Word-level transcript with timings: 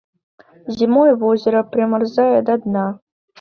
Зімой 0.79 1.13
возера 1.23 1.61
прамярзае 1.75 2.39
да 2.49 2.57
дна. 2.65 2.89